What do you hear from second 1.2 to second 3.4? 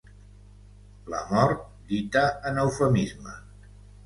mort, dita en eufemisme.